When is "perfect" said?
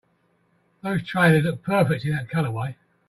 1.61-2.05